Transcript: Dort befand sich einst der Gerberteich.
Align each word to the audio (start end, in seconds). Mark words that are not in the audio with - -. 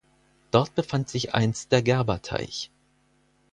Dort 0.49 0.73
befand 0.73 1.09
sich 1.09 1.35
einst 1.35 1.71
der 1.71 1.83
Gerberteich. 1.83 2.71